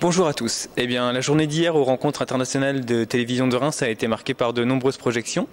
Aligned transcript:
Bonjour 0.00 0.26
à 0.26 0.34
tous. 0.34 0.68
Eh 0.76 0.86
bien, 0.86 1.12
la 1.12 1.20
journée 1.20 1.46
d'hier 1.46 1.76
aux 1.76 1.84
rencontres 1.84 2.20
internationales 2.20 2.84
de 2.84 3.04
télévision 3.04 3.46
de 3.46 3.56
Reims 3.56 3.80
a 3.80 3.88
été 3.88 4.08
marquée 4.08 4.34
par 4.34 4.52
de 4.52 4.64
nombreuses 4.64 4.96
projections. 4.96 5.46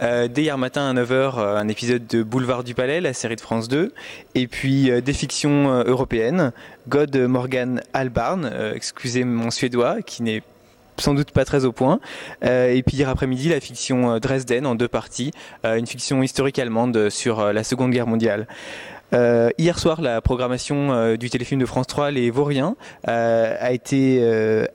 Euh, 0.00 0.28
dès 0.28 0.42
hier 0.42 0.56
matin 0.56 0.88
à 0.88 0.94
9h, 0.94 1.12
euh, 1.12 1.56
un 1.56 1.68
épisode 1.68 2.06
de 2.06 2.22
Boulevard 2.22 2.64
du 2.64 2.74
Palais, 2.74 3.00
la 3.00 3.12
série 3.12 3.36
de 3.36 3.40
France 3.40 3.68
2, 3.68 3.92
et 4.34 4.46
puis 4.46 4.90
euh, 4.90 5.00
des 5.00 5.12
fictions 5.12 5.82
européennes. 5.84 6.52
God 6.88 7.14
Morgan 7.16 7.82
Albarn, 7.92 8.50
excusez 8.74 9.24
mon 9.24 9.50
suédois, 9.50 10.00
qui 10.00 10.22
n'est 10.22 10.42
sans 10.96 11.14
doute 11.14 11.32
pas 11.32 11.44
très 11.44 11.64
au 11.64 11.72
point. 11.72 12.00
Et 12.42 12.82
puis 12.86 12.96
hier 12.96 13.08
après-midi, 13.08 13.50
la 13.50 13.60
fiction 13.60 14.18
Dresden 14.18 14.66
en 14.66 14.74
deux 14.74 14.88
parties, 14.88 15.32
une 15.64 15.86
fiction 15.86 16.22
historique 16.22 16.58
allemande 16.58 17.10
sur 17.10 17.52
la 17.52 17.62
Seconde 17.62 17.90
Guerre 17.90 18.06
mondiale. 18.06 18.46
Euh, 19.14 19.48
hier 19.56 19.78
soir, 19.78 20.02
la 20.02 20.20
programmation 20.20 20.92
euh, 20.92 21.16
du 21.16 21.30
téléfilm 21.30 21.60
de 21.60 21.66
France 21.66 21.86
3, 21.86 22.10
Les 22.10 22.30
Vauriens, 22.30 22.76
euh, 23.08 23.54
a 23.58 23.72
été 23.72 24.22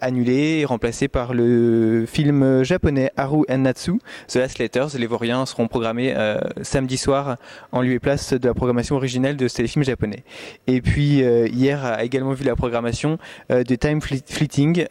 annulée 0.02 0.60
et 0.62 0.66
remplacée 0.66 1.08
par 1.08 1.34
le 1.34 2.06
film 2.08 2.64
japonais 2.64 3.12
Haru 3.18 3.44
Natsu, 3.50 3.94
The 4.28 4.36
Last 4.38 4.60
Letters. 4.60 4.98
Les 4.98 5.06
Vauriens 5.06 5.46
seront 5.46 5.68
programmés 5.68 6.16
samedi 6.62 6.98
soir 6.98 7.38
en 7.72 7.82
lieu 7.82 7.94
et 7.94 8.00
place 8.00 8.34
de 8.34 8.48
la 8.48 8.54
programmation 8.54 8.96
originelle 8.96 9.38
de 9.38 9.48
ce 9.48 9.56
téléfilm 9.58 9.84
japonais. 9.84 10.24
Et 10.68 10.82
puis 10.82 11.20
hier 11.52 11.86
a 11.86 12.04
également 12.04 12.34
vu 12.34 12.44
la 12.44 12.56
programmation 12.56 13.18
de 13.50 13.76
Time 13.76 14.00
Fle- 14.00 14.24
Fleeting, 14.26 14.86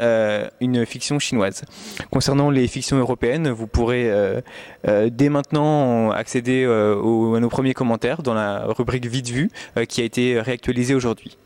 une 0.61 0.87
fiction 0.87 1.19
chinoise. 1.19 1.63
Concernant 2.11 2.51
les 2.51 2.69
fictions 2.69 2.99
européennes, 2.99 3.49
vous 3.51 3.67
pourrez 3.67 4.11
dès 5.11 5.29
maintenant 5.29 6.11
accéder 6.11 6.65
à 6.65 6.95
nos 7.41 7.49
premiers 7.49 7.75
commentaires 7.75 8.23
dans 8.23 8.35
la 8.35 8.65
rubrique 8.67 9.03
Euh, 9.77 9.85
qui 9.85 10.01
a 10.01 10.05
été 10.05 10.41
réactualisée 10.41 10.95
aujourd'hui. 10.95 11.37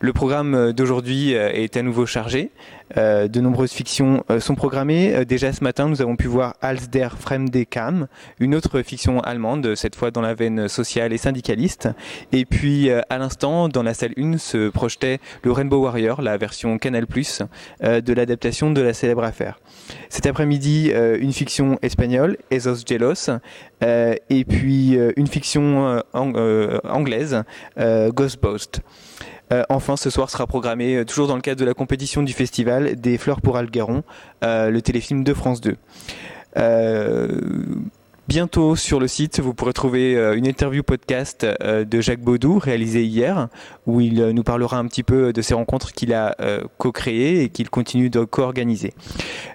Le 0.00 0.12
programme 0.12 0.54
euh, 0.54 0.72
d'aujourd'hui 0.72 1.34
euh, 1.34 1.50
est 1.52 1.76
à 1.76 1.82
nouveau 1.82 2.06
chargé. 2.06 2.50
Euh, 2.96 3.28
de 3.28 3.40
nombreuses 3.40 3.70
fictions 3.72 4.24
euh, 4.30 4.40
sont 4.40 4.54
programmées. 4.54 5.14
Euh, 5.14 5.24
déjà 5.24 5.52
ce 5.52 5.62
matin, 5.62 5.88
nous 5.88 6.02
avons 6.02 6.16
pu 6.16 6.26
voir 6.26 6.54
Als 6.60 6.90
der 6.90 7.16
Fremde 7.16 7.56
Kam, 7.68 8.08
une 8.40 8.54
autre 8.54 8.82
fiction 8.82 9.20
allemande, 9.20 9.74
cette 9.76 9.94
fois 9.94 10.10
dans 10.10 10.20
la 10.20 10.34
veine 10.34 10.66
sociale 10.68 11.12
et 11.12 11.18
syndicaliste. 11.18 11.88
Et 12.32 12.44
puis 12.44 12.90
à 12.90 13.18
l'instant, 13.18 13.68
dans 13.68 13.82
la 13.82 13.94
salle 13.94 14.12
1, 14.16 14.38
se 14.38 14.68
projetait 14.70 15.20
le 15.44 15.52
Rainbow 15.52 15.82
Warrior, 15.82 16.20
la 16.22 16.36
version 16.36 16.78
Canal+, 16.78 17.06
de 17.06 18.12
l'adaptation 18.12 18.70
de 18.72 18.80
la 18.80 18.92
célèbre 18.92 19.22
affaire. 19.24 19.60
Cet 20.08 20.26
après-midi, 20.26 20.90
une 21.20 21.32
fiction 21.32 21.78
espagnole, 21.82 22.36
Esos 22.50 22.84
Gelos, 22.86 23.30
et 23.82 24.44
puis 24.44 24.98
une 25.16 25.26
fiction 25.26 26.02
ang- 26.12 26.80
anglaise, 26.88 27.42
Ghostbost. 27.78 28.80
Enfin, 29.68 29.96
ce 29.96 30.10
soir 30.10 30.30
sera 30.30 30.46
programmé, 30.46 31.04
toujours 31.04 31.26
dans 31.26 31.34
le 31.34 31.40
cadre 31.40 31.58
de 31.60 31.64
la 31.64 31.74
compétition 31.74 32.22
du 32.22 32.32
festival, 32.32 32.79
des 32.96 33.18
Fleurs 33.18 33.40
pour 33.40 33.56
Algaron, 33.56 34.02
euh, 34.44 34.70
le 34.70 34.82
téléfilm 34.82 35.24
de 35.24 35.34
France 35.34 35.60
2. 35.60 35.76
Euh, 36.56 37.28
bientôt 38.30 38.76
sur 38.76 39.00
le 39.00 39.08
site, 39.08 39.40
vous 39.40 39.54
pourrez 39.54 39.72
trouver 39.72 40.14
euh, 40.16 40.36
une 40.36 40.46
interview 40.46 40.84
podcast 40.84 41.44
euh, 41.44 41.84
de 41.84 42.00
Jacques 42.00 42.20
Baudou 42.20 42.60
réalisée 42.60 43.02
hier, 43.02 43.48
où 43.88 44.00
il 44.00 44.22
euh, 44.22 44.32
nous 44.32 44.44
parlera 44.44 44.78
un 44.78 44.86
petit 44.86 45.02
peu 45.02 45.32
de 45.32 45.42
ces 45.42 45.52
rencontres 45.52 45.90
qu'il 45.90 46.14
a 46.14 46.36
co-créées 46.78 47.42
et 47.42 47.48
qu'il 47.48 47.70
continue 47.70 48.08
de 48.08 48.22
co-organiser. 48.22 48.92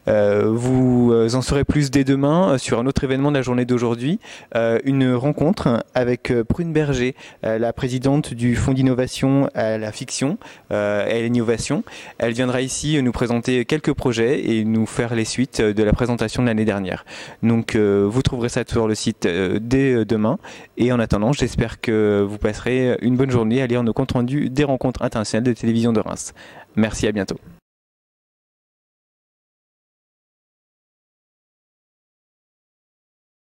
Vous 0.07 1.13
en 1.33 1.41
saurez 1.41 1.63
plus 1.63 1.89
dès 1.89 2.03
demain 2.03 2.57
sur 2.57 2.79
un 2.79 2.85
autre 2.85 3.03
événement 3.03 3.31
de 3.31 3.37
la 3.37 3.41
journée 3.41 3.65
d'aujourd'hui, 3.65 4.19
une 4.53 5.13
rencontre 5.13 5.83
avec 5.93 6.33
Prune 6.47 6.73
Berger, 6.73 7.15
la 7.43 7.73
présidente 7.73 8.33
du 8.33 8.55
Fonds 8.55 8.73
d'innovation 8.73 9.49
à 9.55 9.77
la 9.77 9.91
fiction 9.91 10.37
et 10.71 10.73
à 10.73 11.21
l'innovation. 11.21 11.83
Elle 12.17 12.33
viendra 12.33 12.61
ici 12.61 13.01
nous 13.01 13.11
présenter 13.11 13.65
quelques 13.65 13.93
projets 13.93 14.49
et 14.49 14.65
nous 14.65 14.85
faire 14.85 15.15
les 15.15 15.25
suites 15.25 15.61
de 15.61 15.83
la 15.83 15.93
présentation 15.93 16.41
de 16.41 16.47
l'année 16.47 16.65
dernière. 16.65 17.05
Donc 17.41 17.75
vous 17.75 18.21
trouverez 18.21 18.49
ça 18.49 18.64
sur 18.69 18.87
le 18.87 18.95
site 18.95 19.25
euh, 19.25 19.59
dès 19.61 19.93
euh, 19.93 20.05
demain. 20.05 20.37
Et 20.77 20.91
en 20.91 20.99
attendant, 20.99 21.33
j'espère 21.33 21.81
que 21.81 22.25
vous 22.27 22.37
passerez 22.37 22.97
une 23.01 23.15
bonne 23.15 23.31
journée 23.31 23.61
à 23.61 23.67
lire 23.67 23.83
nos 23.83 23.93
comptes 23.93 24.13
rendus 24.13 24.49
des 24.49 24.63
rencontres 24.63 25.01
internationales 25.03 25.43
de 25.43 25.53
télévision 25.53 25.93
de 25.93 25.99
Reims. 25.99 26.33
Merci, 26.75 27.07
à 27.07 27.11
bientôt. 27.11 27.37